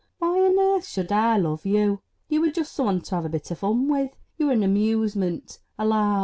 [0.17, 2.01] Why on earth should I love you?
[2.27, 4.09] You were just someone to have a bit of fun with.
[4.39, 6.19] You were an amusement a lark.